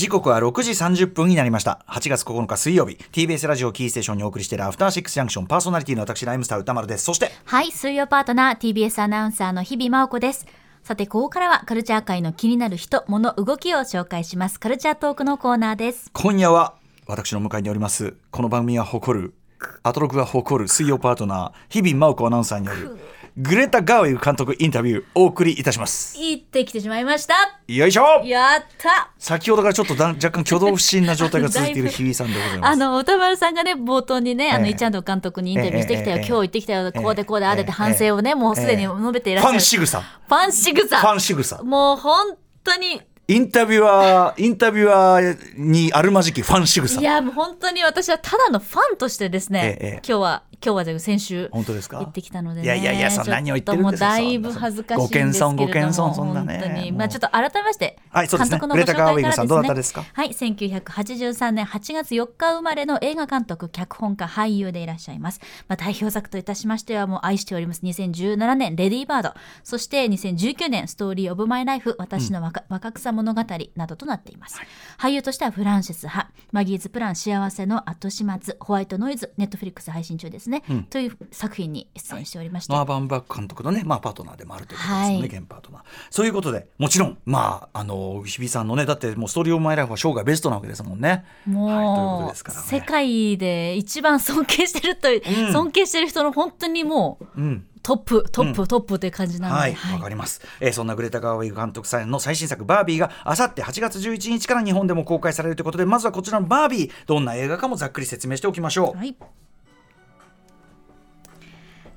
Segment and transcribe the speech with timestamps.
[0.00, 10.46] 時刻は6時30分になりました8月9日水曜日 TBS ラジオキーステーションにお送りしているアフターシックスジャンクションパーソナリティの私ライムスター歌丸ですそしてはい、水曜パートナー TBS アナウンサーの日々真央子です。
[10.84, 14.58] さて、ここからはカルチャー界の気になる人、物、動きを紹介します。
[14.58, 16.10] カルチャートークのコーナーです。
[16.14, 16.76] 今夜は
[17.06, 19.34] 私の向かいにおりますこの番組が誇る
[19.82, 22.98] アトロクが誇る水曜パートナー日々真央子アナウンサーによる
[23.42, 26.18] グレタ・ガーウェル監督インタビューお送りいたします。
[26.18, 27.34] 行ってきてしまいました。
[27.68, 28.22] よいしょ。
[28.22, 29.12] やった。
[29.16, 32.68] 先ほどからちょっとだ若干挙動不審な状態が続いている日々さんでございます。
[32.70, 34.72] あの、歌丸さんがね、冒頭にね、あの、ええ。
[34.72, 39.52] イチャンド監督にインタビューしてきたよ、ええ今日行ってきたよ、こうでこうで、ええああでって反省をね、もうすでに述べていらっしゃる。
[39.52, 40.00] ファン仕草。
[40.00, 40.98] ファン仕草。
[40.98, 41.62] ファン仕草。
[41.62, 47.00] もう本当に、インタビュアーインタビュアーにあるまじきファン仕草。
[47.00, 50.02] いや、もう本当に私はただのファンとしてですね、ええええ。
[50.04, 51.98] 今日は、今日はじゃ先週、本当ですか？
[51.98, 52.66] 行ってきたのでね。
[52.66, 55.56] いやいやいやそ何を言ってるんですかもうだいぶ恥ずかしいんですけれども。
[55.56, 56.92] ご謙遜ご謙遜そんなね。
[56.94, 58.58] まあちょっと改めまして、はいそうですね。
[58.58, 60.04] 監督のご紹介からグレタガーウィグさんどなたですか？
[60.12, 65.40] はい、1983年8月4日生まれの映画監督、脚本家、俳優でいらっしゃいます。
[65.66, 67.80] まあ代表作といたしましてはもう愛しております。
[67.82, 69.34] 2017年レディーバード、
[69.64, 73.44] そして2019年ストーリーオブマイライフ、私の若,、若草物語
[73.76, 74.60] などとなっています。
[74.98, 85.82] 俳優としてはフランシス派、マギーズプラン幸せの後始末、ホワイトノイズ、ネットフリックス配信中ですね、という作品に出演しておりまして、ノア・バンバック監督のね、まあ、パートナーでもあるということですよね、はい現パートナー。
[86.10, 91.24] そういうことで、もちろん、まあ、あの、日比さんのね、だってもうストーリー・オブ・マイ・ライフは生涯ベストなわけですもんね。
[91.46, 92.36] もう。
[92.36, 97.66] 世界で一番尊敬してるという、うん尊敬してる人の本当にもううん。
[97.82, 108.98] トップトップ、トップという感じなので、はい、わ、かります、えーそんなグレタ・ガーウィグ監督さんの最新作「バービー」があさって8月11日から日本でも公開されるということでまずはこちらの「バービー」どんな映画かもざっくり説明しておきましょう。
[108.98, 109.16] はい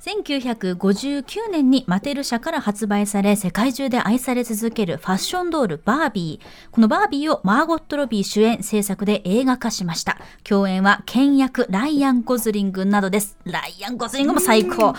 [0.04, 6.72] 1959年にマテル社から発売され世界中で愛され続けるファッションドールバービー。
[6.72, 10.18] このバービーをマーゴット・ロビー主演制作で映画化しました。
[10.44, 13.38] 共演は剣役ライアン・ゴズリングなどです。
[13.46, 14.94] ライアン・ゴズリングも最高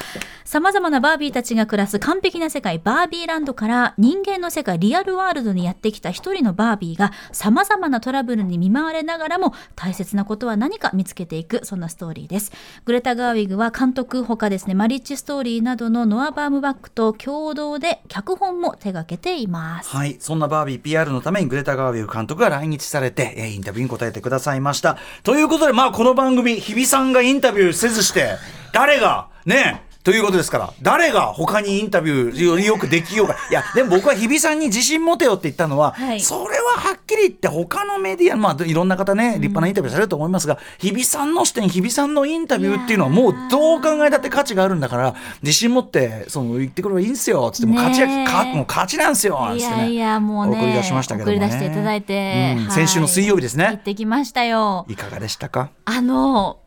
[0.47, 1.99] さまざまなバービーたちが暮らす。
[1.99, 11.63] 完璧な世界バービーランドから人間の世界リアルワールドにやってきた一人のバービーがさまざまなトラブルに見舞われながらも大切なことは何か見つけていく。
[11.67, 12.53] そんなストーリーです。
[12.87, 24.99] グレタ・ガーウィグは監督ほかですねマリッジストーリーなどのノア・バームバックと共同で脚本も手掛けていますはい、そんなバービー PR のためにグレタ・ガービー監督が来日されて、えーインタビューに答えてくださいました。
[25.23, 28.37] ということで、まあ、この番組、日比さんがインタビューせずして、
[28.73, 33.37] 誰が、ね、ということですから、誰が他にインタビューよりよくできようか。
[33.51, 36.21] いや、でも僕は日比さんに自信持てよって言ったのは、はい。
[36.21, 48.27] それははっきり言って他のメディア、まあ、いろんな方ね、立派なインタビューされると思いますが、日比さんの視点、日比さんのインタビューっていうのはもうどう考えたって価値があるんだから、自信持って、その、言ってくればいいんすよ、つって、もう勝ち、ねえ。
[48.27, 49.83] かもう勝ちなんすよ、なんいつってね。
[49.85, 51.39] やいやもうね送り出しましたけどもね。
[51.39, 52.57] 送り出していただいて、はい。
[52.59, 53.69] うん先週の水曜日ですね。
[53.69, 54.85] 行ってきましたよ。
[54.87, 55.71] いかがでしたか？
[55.87, 56.59] あの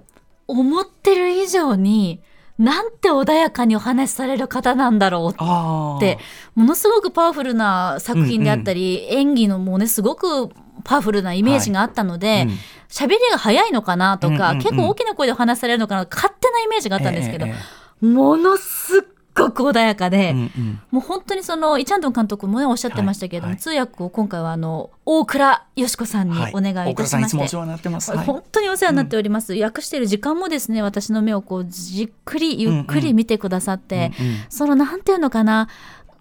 [0.47, 2.21] 思ってる以上に
[2.57, 6.17] なんて穏やかにお話しされる方なんだろうあって
[6.55, 10.49] ものすごくパワフルな作品であったり、演技のもうねすごく
[10.83, 12.57] パワフルなイメージがあったのでうん
[12.89, 17.53] 喋、りが早いのかなとか、うんうんうん結構大きな声でお話しされるのかな勝手なイメージがあったんですけど、え
[18.01, 18.05] え。
[18.05, 19.01] ものすっ
[19.37, 20.81] ごく穏やかで、うんうん。
[20.91, 23.61] もう本当にそのイチャンドン監督もねおっしゃってましたけれども、はいはい。
[23.61, 26.51] 通訳を今回はあの大倉よしこさんにはい。
[26.53, 27.37] お願いいたしまして。
[27.37, 28.25] はい。
[28.25, 35.67] 本当にお世話になっております、訳している時間もですね私の目をこうじっくりゆっくり見てくださって、うんうんそのなんていうのかな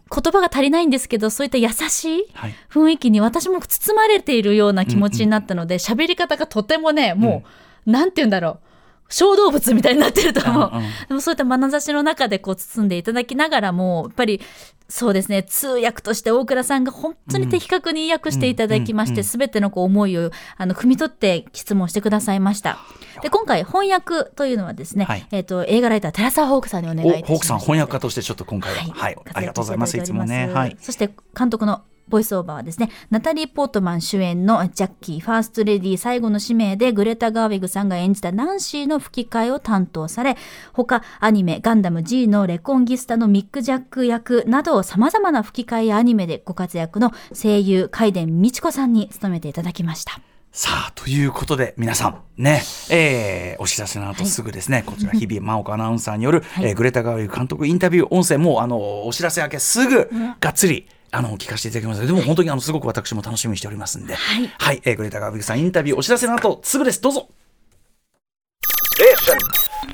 [0.09, 2.55] 言葉が足りないんですけどそういった優しいはい。
[2.71, 7.43] 雰囲気に私も包まれているような気持ちになったので喋、り方がとてもねも
[7.87, 8.66] う、なんて言うんだろう
[9.09, 10.49] 小動物みたいになってると。
[10.49, 10.85] 思う、うんうん。
[11.09, 14.41] でもそういった眼差しの中でこう包んでいただきながらもやっぱり
[14.89, 15.43] そうですね。
[15.43, 22.79] 通訳として大倉さんが本当に的確に訳していただきまして、すべてのこう思いをあの汲み取って質問してくださいました。
[23.21, 25.27] で今回翻訳というのはですね、はい。
[25.33, 27.27] えっ、と映画ライターてらさわホークさんにお願いいたしました。
[27.27, 28.95] おホークさん翻訳家としてちょっと今回は。
[28.95, 29.97] はい、ありがとうございます。
[29.97, 30.49] いつもね。
[30.55, 30.77] はい。
[30.81, 40.37] そして監督のボイスオーバーはですねナタリー・ポートマン主演のジャッキーファーストレディ最後の使命でグレタ・ガーウィグさんが演じたナンシーの吹き替えを担当され
[40.73, 50.21] 他アニメ「ガンダム G」のレコンギスタのミック・ジャック役などさまざまな吹き替えやアニメでご活躍の声優海伝美智子さんに務めていただきました。
[50.53, 60.09] さあということで皆さんね、えー、お知らせの後すぐですね、こちら日々真岡アナウンサーによる、えーグレタ・ガーウィグ監督インタビュー音声もあのお知らせ明けすぐ
[60.41, 67.29] がっつり、あの聞かせていただきますでも本当にあのすごく私も楽しみにしておりますんで、はいえーグレタ・ガーウィグさんインタビューお知らせの後すぐですどうぞ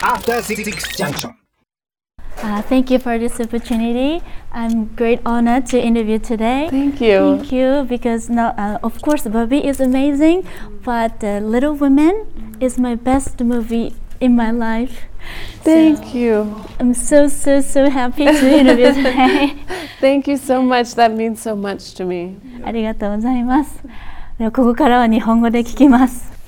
[0.03, 1.35] After Six Junction.
[2.43, 4.21] Uh, thank you for this opportunity.
[4.53, 6.67] I'm great honor to interview today.
[6.71, 7.37] Thank you.
[7.39, 10.45] Thank you because no, uh, of course Barbie is amazing,
[10.83, 12.27] but uh, Little Women
[12.59, 15.09] is my best movie in my life.
[15.65, 16.55] Thank you.
[16.79, 19.57] I'm so so so happy to interview today.
[20.01, 20.95] Thank you so much.
[20.95, 22.37] That means so much to me.
[22.65, 23.83] ありがとうございます。
[24.39, 26.42] ではここからは日本語で聞きます。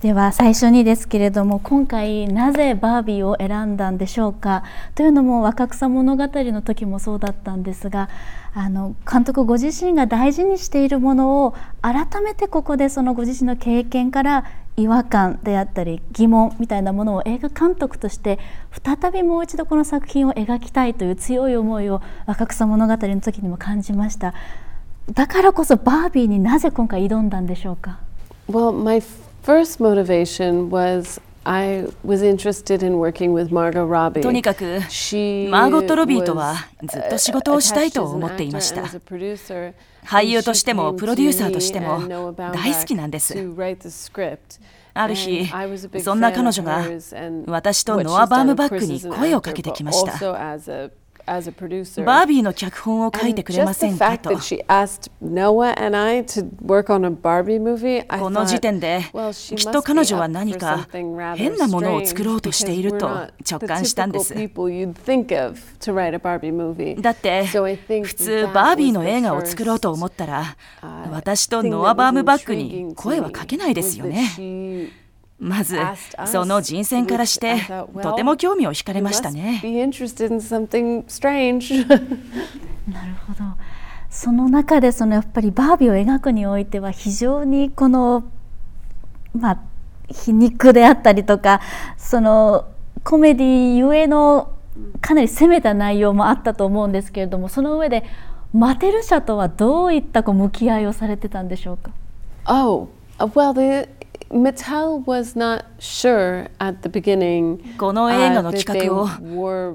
[0.00, 4.62] では最初にですけれども今回なぜバービーを選んだんでしょうか？
[4.94, 8.08] というのも若草物語の時もそうだったんですが
[8.54, 14.44] あの監督ご自身が大事にしているものを改めてここでそのご自身の経験から
[14.76, 18.38] 違和感であったり疑問みたいなものを映画監督として
[18.84, 24.32] 再びもう一度この作品を描きたいという強い思いを若草物語の時にも感じました。
[25.12, 27.98] だからこそバービーになぜ今回挑んだんでしょうか
[28.48, 28.70] ？Well,
[29.42, 34.20] first motivation was I was interested in working with Margot Robbie.
[34.20, 38.82] とにかく She マーゴット・ロビーとは was, ずっと仕事をしたいと思っていました。
[40.04, 43.34] 俳優としてもプロデューサーとしても大好きなんです。
[44.94, 45.48] ある日、
[46.02, 46.84] そんな彼女が
[47.46, 50.12] 私とノア・バームバックに声をかけてきました。
[52.04, 54.30] バービーの脚本を書いてくれませんかと。
[58.18, 59.00] この時点で、
[59.56, 60.88] きっと彼女は何か
[61.36, 63.08] 変なものを作ろうとしていると
[63.50, 64.34] 直感したんです。
[67.00, 67.44] だって、
[68.02, 70.56] 普通バービーの映画を作ろうと思ったら、
[71.10, 74.30] 私とノア・バームバックに声はかけないですよね。
[75.38, 75.76] まず
[76.26, 77.60] その人選からして
[78.02, 79.60] とても興味を惹かれましたね。
[82.90, 83.44] なるほど。
[84.10, 88.24] その中でそのやっぱりバービーを描くにおいては非常にこの
[89.38, 89.58] まあ
[90.08, 91.60] 皮肉であったりとか
[91.96, 92.64] その
[93.04, 94.50] コメディゆえの
[95.00, 98.04] かなり攻めた内容もあったと思うんですけれどもその上で
[98.52, 101.90] マテル社とはどういったこう向き合いをされてたんでしょうか
[103.18, 103.88] ？Oh, well, the
[104.30, 109.08] Mattel was not sure at the beginning この映画の企画を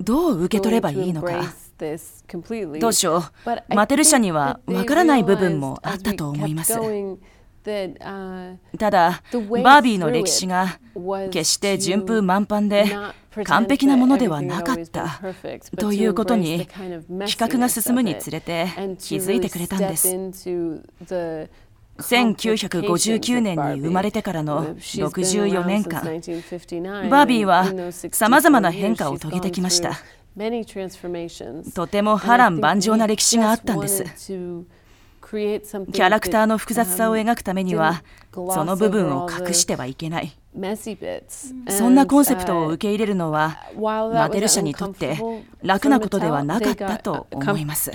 [0.01, 1.41] どう受け取ればいいのか。
[2.79, 3.07] 当初
[3.69, 6.73] マテル社にはわからない部分もあったと思います。
[6.73, 6.79] た
[8.91, 10.79] だバービーの歴史が
[11.31, 12.85] 決して順風満帆で
[13.45, 15.19] 完璧なものではなかった。
[15.77, 18.67] ということに企画が進むにつれて
[18.99, 20.15] 気づいてくれたんです
[21.99, 26.01] 1959年に生まれてからの64年間。
[26.03, 27.65] バービーは
[28.11, 29.93] さまざまな変化を遂げてきました。
[31.75, 34.03] とても波乱万丈な歴史があったんです。
[35.31, 38.03] キャラクターの複雑さを描くためには
[38.33, 40.31] その部分を隠してはいけない。
[41.69, 45.17] そんなコンセプトを受け入れるのはマテル社にとって
[45.61, 47.91] 楽なことではなかったと思います。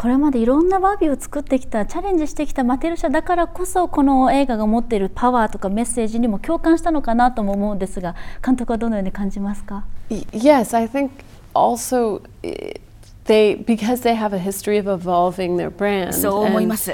[0.00, 11.10] これまでいろんなバービーを作ってきたチャレンジしてきたマテル社だからこそこの映画が持っているパワーとかメッセージにも共感したのかなとも思うんですが監督はどのように感じますか？Yes, I think
[11.52, 12.22] also
[13.30, 16.12] they because they have a history of evolving their brand.
[16.12, 16.92] そう思います。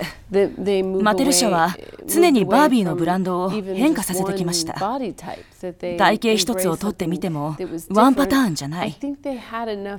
[1.03, 1.75] マテル社は
[2.07, 4.75] 常にバービーのブランドを変化させてきました。
[4.75, 5.09] 体
[5.99, 7.57] 型一つをとってみても
[7.89, 8.95] ワンパターンじゃない。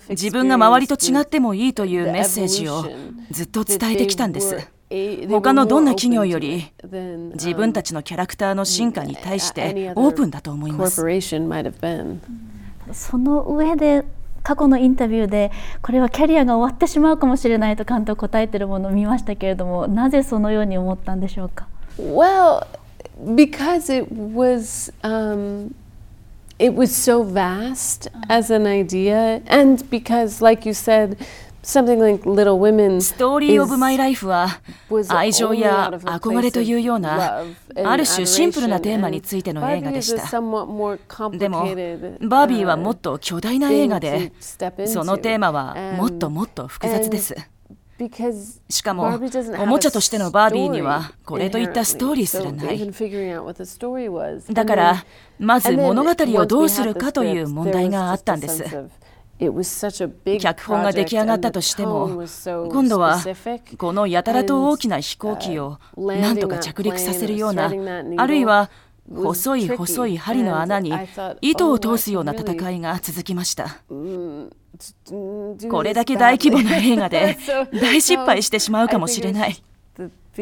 [0.10, 2.86] 自分が周りと違ってもいいというメッセージを
[3.32, 4.70] ずっと伝えてきたんです。
[5.29, 6.72] 他のどんな企業より
[7.34, 11.03] 自分たちのキャラクターの進化に対してオープンだと思います。
[12.94, 14.06] その上で
[14.48, 15.51] 過去のインタビューで
[15.82, 21.68] これはキャリアが終わってしまうかもしれないと監督答えているものを見ましたけれどもなぜそのように思ったんでしょうか
[22.00, 22.66] ？Well,
[23.36, 25.74] because it was um,
[26.60, 31.18] it was so vast as an idea, and because, like you said,
[31.67, 34.62] something like Little Women ストーリー・オブ・マイ・ライフは
[35.09, 37.43] 愛情や憧れというような
[37.83, 40.21] ある種シンプルなテーマについての映画でした。
[40.31, 40.39] で
[41.50, 44.31] もバービーはもっと巨大な映画で
[44.86, 47.36] そのテーマはもっともっと複雑です。
[48.69, 49.19] しかも
[49.59, 52.79] おもちゃとしてのバービーにはこれといったストーリーすらない。
[54.53, 55.03] だから
[55.39, 58.63] まず物語をどうするかという問題があったんです
[60.39, 62.24] 脚本が出来上がったとしても
[62.70, 63.20] 今度は
[63.77, 67.72] このやたらと大きな飛行機をなんとか着陸させるような
[68.17, 68.70] あるいは
[69.13, 70.91] 細い細い針の穴に
[71.41, 73.77] 糸を通すような戦いが続きました。
[75.70, 77.38] これだけ大規模な映画で
[77.82, 79.63] 大失敗してしまうかもしれない。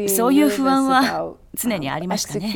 [0.08, 2.52] そういう不安は常にありましたね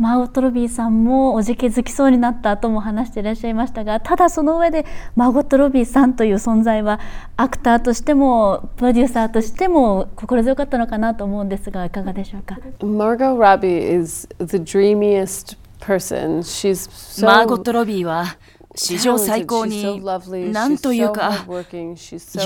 [0.00, 7.00] マーゴト・ロビーさんもおじけづきそうになったとも話していらっしゃいましたがただその上でマーゴット・ロビーさんという存在は
[7.36, 16.38] アクターとしてもプロデューサーとしても心強かったのかなと思うんですがいかがでしょうか？Margot Robbie is the dreamiest person.
[16.38, 18.38] She's so マーゴット・ロビーは
[18.74, 20.02] 史上最高に
[20.50, 21.44] 何というか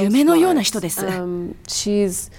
[0.01, 1.07] 夢のような人です。
[1.07, 2.33] She's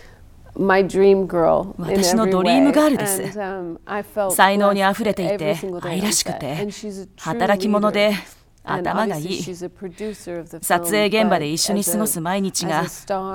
[1.78, 4.36] 私のドリームガールです。
[4.36, 6.68] 才能にあふれていて愛らしくて
[7.18, 8.14] 働き者で
[8.64, 9.44] 頭がいい。
[10.62, 12.86] 撮影現場で一緒に過ごす毎日が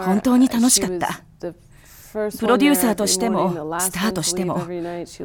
[0.05, 1.21] 本当に楽しかった。
[2.13, 4.57] プロデューサーとしてもスターとしても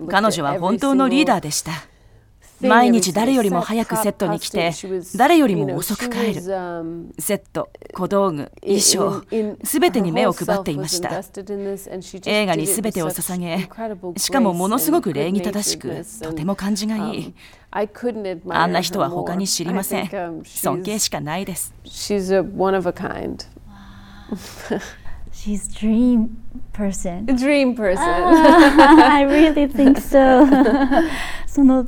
[0.08, 1.72] 彼女は本当のリーダーでした
[2.62, 4.72] 毎日誰よりも早くセットに来て
[5.16, 6.42] 誰よりも遅く帰る。
[6.42, 9.24] セット小道具衣装
[9.64, 11.22] すべてに目を配っていました。
[12.26, 13.70] 映画にすべてを捧げ
[14.18, 17.34] しかもものすごく礼儀正しくとても感じがいい。
[17.72, 20.44] あんな人は他に知りません。
[20.44, 21.74] 尊敬しかないです。
[25.36, 26.30] She's dream
[26.74, 27.26] person.
[27.26, 28.00] Dream person.
[28.00, 30.48] I really think so.
[31.46, 31.86] その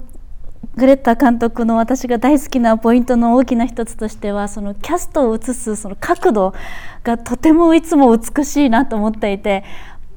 [0.77, 6.53] グレッタ監督の私が大好きなポイントの大きな一つとしてはそのキャストを映すその角度
[7.03, 9.63] がとてもいつも美しいなと思っていて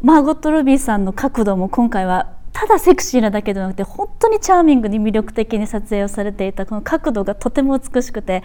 [0.03, 8.43] マーゴット・ロビーさんの角度も今回はただセクシーなだけではなくて本当にチャーミングに魅力的に撮影をされていたこの角度がとても美しくて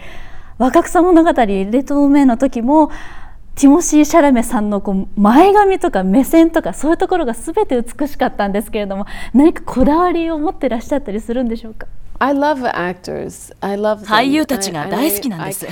[0.56, 2.90] 若草物語レトメの時も
[3.56, 9.04] ティモシー・シャラメさんのこう前髪とか目線とかそういうところが全て美しかったんですけれども
[9.34, 11.86] 何かこだわりを持ってらっしゃったりするんでしょうか？
[12.18, 13.54] I love actors.
[13.60, 15.66] I love 俳優たちが大好きなんです。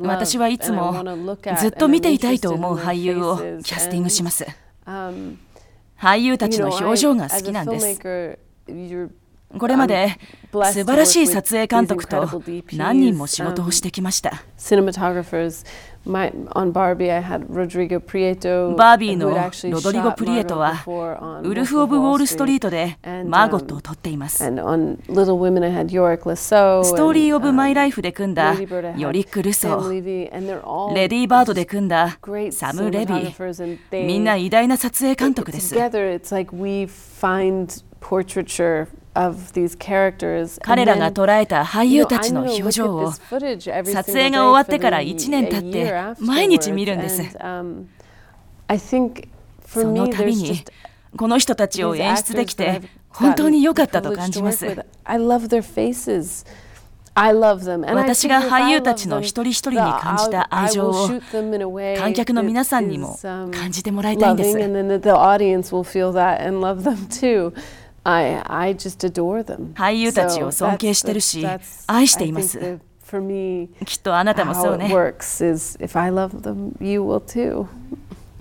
[0.00, 0.92] 私はいつも
[1.58, 4.46] ずっと見ていたいと思う俳優をキャスティングします。
[4.86, 8.00] 俳優たちの表情が好きなんです。
[9.58, 10.16] これまで
[10.52, 12.42] 素晴らしい撮影監督と
[12.72, 14.42] 何人も仕事をしてきました。
[18.76, 19.30] バービーの
[19.70, 20.84] ロドリゴ・プリエトは
[21.42, 24.44] ウルフ・オブ・ウォール・ストリートでマーゴットを撮っています。
[26.84, 28.54] ストーリー・オブ・マイ・ライフで組んだ
[28.98, 32.18] ヨリック・ルソー、レディー・バードで組んだ
[32.52, 35.74] サム・レビー、みんな偉大な撮影監督です。
[40.62, 47.22] 彼らが捉えた俳優たちの表情を撮影が終わってから1年経って毎日見るんです。
[49.66, 50.64] その度に
[51.16, 54.66] この人たちを演出できて本当に良かったと感じます。
[57.94, 61.08] 私が俳優たちの一人一人に感じた愛情を
[61.96, 63.16] 観客の皆さんにも
[63.52, 64.58] 感じてもらいたいんです。
[68.04, 69.72] I, I just adore them.
[69.74, 71.46] 俳優たちを尊敬してるし、
[71.86, 72.78] 愛しています。
[73.84, 74.88] きっとあなたもそうね。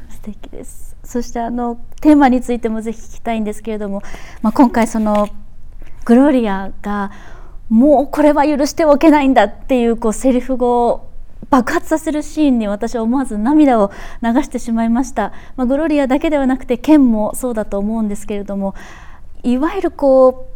[0.09, 0.95] 素敵です。
[1.03, 4.01] そしてあのテーマについてもぜひ聞きたいんですけれども、
[4.41, 5.29] まあ、今回その
[6.05, 7.11] グロリアが
[7.69, 11.09] もうこれは許しておけないんだっていうこうセリフを
[11.49, 13.91] 爆発させるシーンに私は思わず涙を
[14.21, 18.75] 流してしまいました、まあ、グロリアだけではなくてケンもそうだと思うんですけれども
[19.43, 20.53] いわゆるこう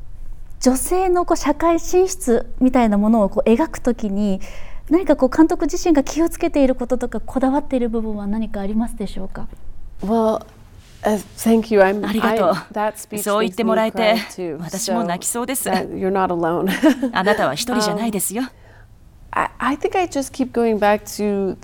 [0.62, 4.42] 女性のこう社会進出みたいなものをこう描くときに
[4.90, 9.48] 何かこう監督自身が気をつけていることとかこだわっている部分は何かありますでしょうか、
[10.02, 10.46] well,
[11.04, 11.82] uh, thank you.
[11.82, 13.18] I'm, ありがとう。
[13.20, 14.16] そう言ってもらえて
[14.60, 15.70] 私も泣きそうです。
[15.70, 16.72] You're not alone.
[17.14, 18.44] あなたは一人じゃないですよ。
[18.44, 18.50] Um,
[19.32, 21.58] I, I think I just keep going back to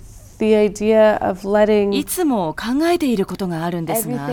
[1.94, 4.26] いつも考えていることがあるんですが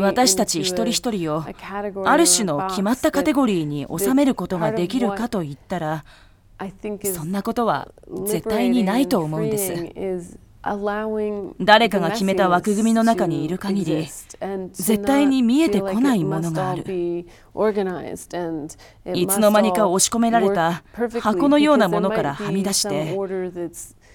[0.00, 1.44] 私たち一人一人を
[2.04, 6.04] ある種の決まったカテゴリーに収めることができるかといったら
[7.14, 7.88] そんなことは
[8.26, 9.72] 絶対にないと思うんです。
[11.60, 14.08] 誰かが決めた枠組みの中にいる限り
[14.72, 16.82] 絶対に見えてこないものがある
[19.14, 20.82] いつの間にか押し込められた
[21.20, 23.14] 箱のようなものからはみ出して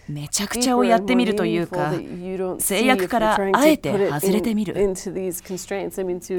[0.09, 1.93] めちゃくちゃをやってみるというか
[2.59, 4.95] 制約からあえて外れてみる。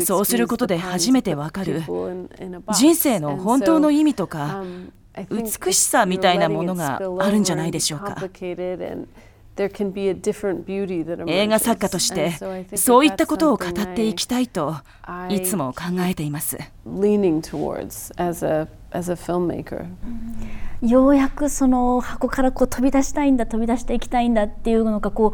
[0.05, 1.83] そうすることで初めてわかる。
[2.75, 4.63] 人生の本当の意味とか
[5.31, 8.17] 美しさみたいなものがあるんじゃないでしょうか。
[11.27, 12.33] 映画作家として
[12.75, 14.77] そういったことを語っていきたいと
[15.29, 16.59] いつも考えています。
[20.83, 25.33] ようやくその箱からこう飛び出したいんだ飛び出していきたいんだっていうのがこ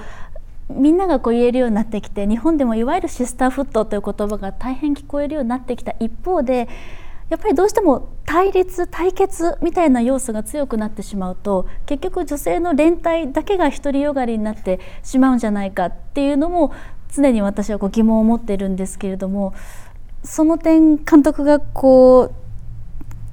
[0.69, 6.69] うみんながこう言えるようになってきて日本でもいわゆるシスターフットという言葉が大変聞こえるようになってきた一方で
[7.31, 16.73] やっぱりどうしても対立対決みたいな要素が強くなってしまうと結局女性の連帯だけが独りよがりになってしまうんじゃないかっていうのも
[17.14, 19.55] 常に私はこう疑問を持っているんですけれども
[20.25, 22.48] その点監督がこう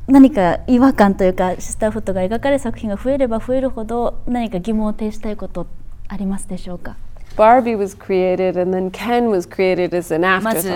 [0.07, 5.65] 何か違和感というかシスターフットが描かれる作品が増えれば増えるほど何か疑問を呈したいこと
[6.07, 6.95] ありますでしょうか
[7.35, 10.41] ？Barbie was created and then Ken was created as an afterthought.
[10.41, 10.69] まず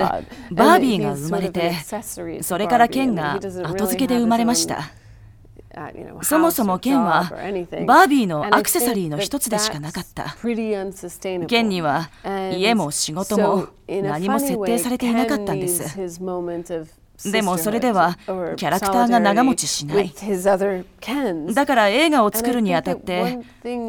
[0.51, 1.73] バービーが生まれて
[2.41, 4.91] それからケンが後付けで生まれました。
[6.23, 7.29] そもそもケンは
[7.85, 10.35] バービーのアクセサリーの一つでしかなかった。
[11.47, 12.09] ケンには
[12.51, 16.19] 家も仕事も何も設定されていなかったんです。
[17.25, 18.17] でもそれでは
[18.55, 20.13] キャラクターが長持ちしない。
[21.53, 23.39] だから映画を作るにあたって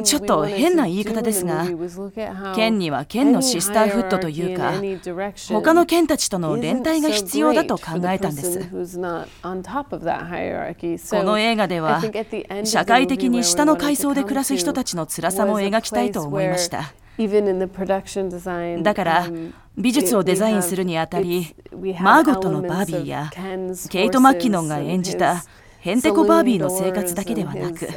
[0.03, 1.65] ちょっと変な言い方ですが
[2.55, 4.73] ケンにはケンのシスターフットというか
[5.49, 8.59] 他のケンたちとの連帯が必要だと考えたんです。
[11.17, 12.01] この映画では
[12.65, 16.93] 社会的に下の階層で暮らす人たちの辛さも描きたいと思いました
[18.83, 19.27] だから
[19.77, 21.55] 美術をデザインするにあたり
[22.01, 23.29] マーゴットのバービーや
[23.89, 25.43] ケイト・マッキノンが演じた
[25.79, 27.87] ヘンテコ・バービーの生活だけではなく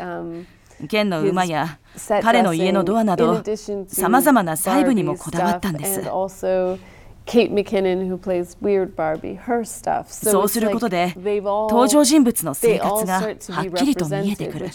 [0.88, 1.78] ケンの馬や
[2.22, 3.42] 彼の家のドアなど
[3.88, 6.00] さまざまな細部にもこだわったんです。
[10.06, 13.36] そうすることで登場人物の生活がはっ
[13.72, 14.68] きりと見えてくる。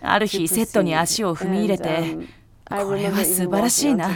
[0.00, 2.16] ある日セットに足を踏み入れて
[2.64, 4.08] これは素晴らしいな。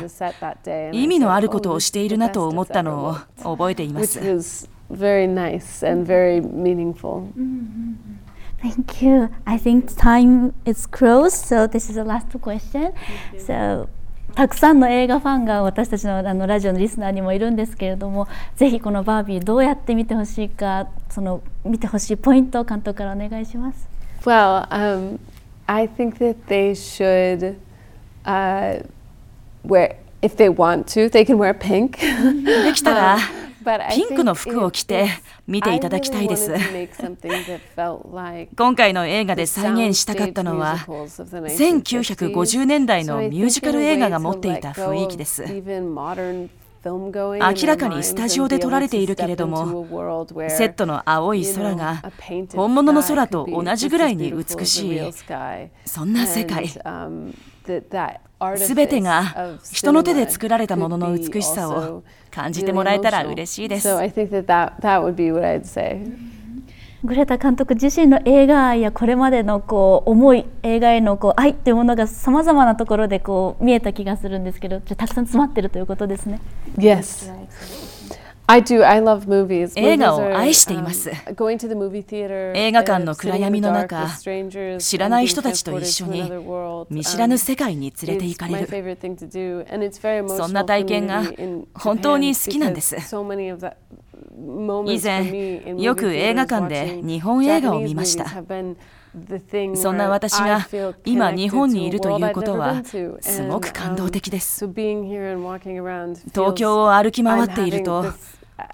[0.92, 3.04] 意味のあることをしているなと思ったの
[3.44, 4.18] を覚えています。
[8.62, 9.28] Thank you.
[9.44, 12.94] I think time is close, so this is the last question.
[13.36, 13.88] So
[14.36, 23.88] たくさんの映画ファンが私たちのあのラジオのリスナーにもいるんですけれどもぜひこのバービーどうやって見てほしいかその見てほしいポイントを監督からお願いします。
[24.26, 25.18] Well, um,
[25.66, 27.56] I think that they should
[28.26, 28.84] uh,
[29.64, 31.96] wear if they want to, they can wear pink.
[32.44, 33.18] できたら
[33.90, 35.08] ピンクの服を着て
[35.46, 36.52] 見ていただきたいです。
[38.56, 45.44] 今回の映画で再現したかったのは1950年代のミュージカル映画が持っていた雰囲気です。
[46.84, 49.84] 明らかにスタジオで撮られているけれども
[50.48, 52.00] セットの青い空が
[52.54, 55.00] 本物の空と同じぐらいに美しい
[55.84, 56.68] そんな世界
[58.56, 63.88] すべてが人の手で作られたものの美しさを感じてもらえたら嬉しいです。
[67.04, 76.40] グレタ監督自身の映画愛やこれまでのこう思い映画へのこう愛っていうものがさまざまなところでこう見えた気がするんですけどじゃたくさん詰まってるということですね。
[76.76, 77.32] Yes.
[78.48, 78.84] I do.
[78.84, 79.72] I love movies.
[79.74, 81.10] 映画を愛しています。
[81.10, 81.14] 映
[82.72, 84.06] 画館の暗闇の中、
[84.78, 86.30] 知らない人たちと一緒に
[86.88, 88.68] 見知らぬ世界に連れて行かれる。
[90.28, 91.24] そんな体験が
[91.74, 92.96] 本当に好きなんです。
[94.86, 98.26] 以前、よく映画館で日本映画を見ました。
[99.76, 100.66] そんな私が
[101.04, 104.66] 今日本にいるということはすごく感動的です。
[106.34, 108.04] 東京を歩き回っていると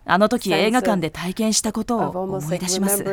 [0.04, 3.04] あの時映画館で体験したことを思い出します。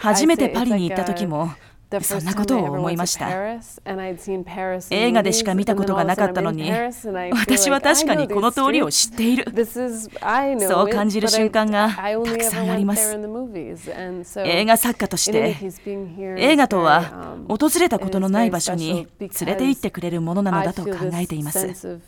[0.00, 1.50] 初めてパリに行った時も
[2.02, 3.30] そんなことを思いました。
[4.90, 6.70] 映画でしか見たことがなかったのに。
[7.32, 9.46] 私は確かにこの通りを知っている。
[10.60, 13.18] そう感じる瞬間がたくさんあります。
[14.44, 15.56] 映画作家として
[16.36, 22.00] 映画とは訪れたことのない場所に連れて行ってくれるものなのだと考えています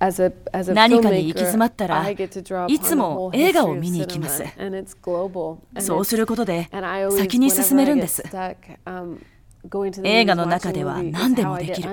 [0.00, 4.44] 何かに行き詰まったらいつも映画を見に行きます。
[5.80, 6.68] そうすることで
[7.16, 8.22] 先に進めるんです。
[10.04, 11.90] 映画の中では何でもできる。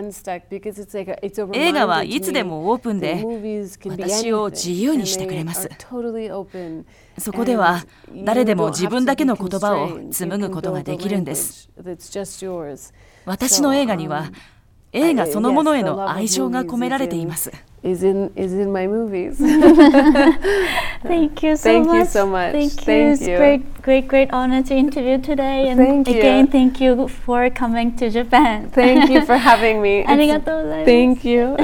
[1.53, 3.25] 映画はいつでもオープンで
[3.89, 5.67] 私を自由にしてくれます。
[7.17, 7.83] そこでは
[8.23, 11.69] 誰でも自分だけの言葉を紡ぐことができるんです。
[13.25, 14.31] 私の映画には
[14.91, 17.51] 映画そのものへの愛情が込められています。
[17.85, 19.37] Is in is in my movies.
[21.03, 21.95] Thank you so thank much.
[21.95, 22.51] you so much.
[22.51, 23.35] Thank, thank you.
[23.35, 25.69] It's great, great, great honor to interview today.
[25.69, 26.51] And thank again, you.
[26.51, 28.71] thank you for coming to Japan.
[28.71, 30.03] Thank you for having me.
[30.07, 30.91] ありがとうございます。
[30.91, 31.55] Thank you.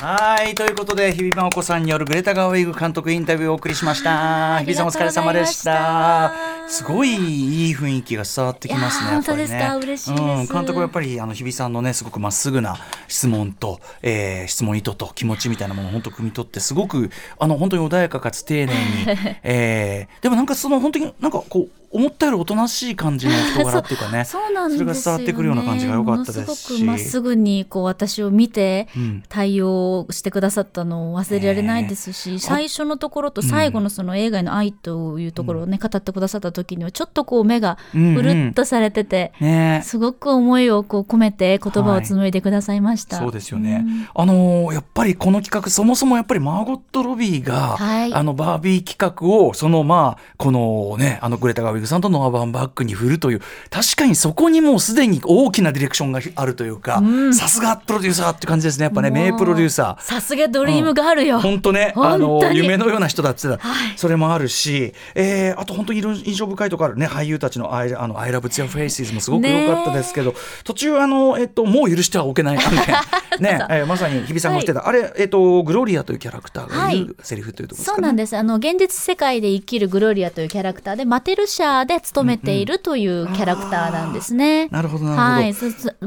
[0.00, 9.10] はいということで日比真央子さんによるグレタ・ガーウィグ監督インタビューをお送りしました日比さんお疲れ様でしたすごいいい雰囲気が伝わってきますね。
[9.10, 12.76] 本当ですか、嬉しいうん、監督はやっぱりあの日比さんのねすごくまっすぐな
[13.08, 18.78] 質問と、えー、質問意図と気持ちみたいなものを本当汲み取ってすごくあの本当に穏やかかつ丁寧に、
[19.42, 28.88] えー、でもなんかその本当になんかこう思ったよりおとなしい感じの人柄っていうかねそうなんそれが伝わってくるような感じが良かったですしすごくまっすぐにこう私を見て
[29.28, 53.40] 対応してくださったのを忘れられないですし、うん、最初のところと最後のその映画の愛というところをね、語ってくださった時にはちょっとこう目がうるっとされてて、うんうんね、すごく思いをこう込めて言葉を紡いでくださいました、はい、そうですよね、うん、あのー、やっぱりこの企画そもそもやっぱりマーゴット・ロビーが、はい、あのバービー企画をそのまあこのねあのグレタ・ガーウィグさんとノア・バームバックに振るという
[53.70, 58.84] 確かにそこにもうすでに大きなディレクションがあるというかさすがプロデューサーって感じですね。
[58.84, 60.02] やっぱね名プロデューサー。
[60.02, 61.92] さすがドリームがあるよ、本当ね。
[61.96, 63.58] あの夢のような人だってはい、
[63.96, 67.06] それもあるし、えー、あと本当に印象深いところあるね。
[67.06, 70.34] 俳優たちの「I あの I love their faces もすごく良かったですけど、
[70.64, 72.58] 途中あの、えっと、もう許してはおけない。
[73.38, 78.36] ね、えー、まさに日比さんが言ってた、はい、あれ、えっと、グロリアというキャラクターが言うセリフというところですか、ね、そうなんです。
[78.36, 84.64] あの現実世界で生きるグロリアというキャラクターでマテルシャーで勤めているというキャラクターなんですね。
[84.64, 85.52] うん、なるほどなるほど、はい、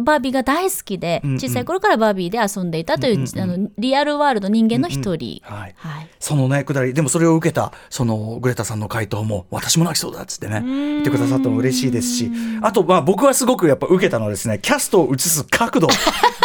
[0.03, 6.93] バービーが大好きで、小さい頃からバービーで遊んでいたという、うんうん、あのリアルワールド人間の一人、はい、はい、そのねくだり。
[6.93, 15.87] でもそれを受けたそのグレタさんの回答も私も泣きそうだっつってね言ってくださったのも嬉しいですしあとまあ僕はすごくやっぱ受けたのはですねキャストを映す角度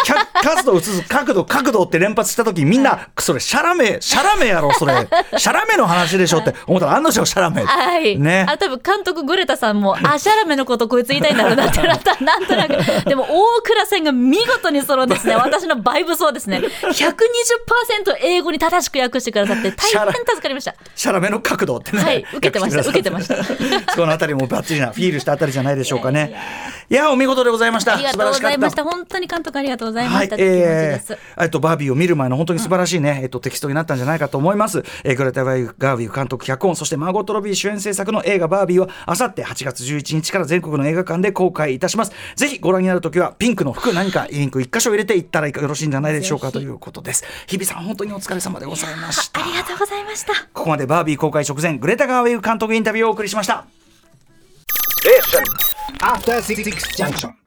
[0.06, 4.94] キャキャストを映す角度角度って連発した時みんなそれシャラメシャラメやろそれ。
[5.36, 8.46] シャラメの話でしょって思ったら案の定シャラメ、はい、ね。
[8.48, 12.76] あ多分監督グレタさんもあシャラメのことこいつ言いたいんだろうなってなったなんとなく。
[13.04, 15.34] でも大倉線が見事にそのですね。
[15.42, 20.76] 私のバイブスをですね120%英語に正しく訳してくださって大変助かりました。
[20.94, 23.36] シャラメの角度ってねはい受けてました受けてました。
[23.92, 26.36] そのあたりもバッチリなフィールしたあたりじゃないでしょうかね。
[26.88, 27.94] いやお見事でございました。
[27.94, 28.84] ありがとうございました。
[28.84, 42.12] 本当に監督ありがとうございました、はい、えー、えっとバービーを見る前の本当に素晴らしいね、うん、えっとテキストになったんじゃないかと思います、えー、グレタ・ガービー監督脚本そしてマーゴット・ロビー主演制作の映画バービーはあさって8月11日から全国の映画館で公開いたします。
[42.34, 47.24] ぜひご覧になるときはピンクの服何かリンク一箇所入れていったらよろしいんじゃないでしょうかということです。
[47.46, 49.42] 日比さん本当にお疲れ様でございました。
[49.42, 50.32] ありがとうございました。
[50.52, 53.66] ここまでバービー公開直前グレタ・ガーウェイ監督インタビューをお送りしました。
[55.06, 55.20] え
[56.02, 57.45] After 66 junction.